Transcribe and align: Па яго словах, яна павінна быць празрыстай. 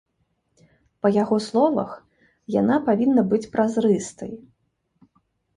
Па 1.05 1.11
яго 1.17 1.37
словах, 1.49 1.91
яна 2.61 2.75
павінна 2.87 3.21
быць 3.35 3.43
празрыстай. 3.57 4.31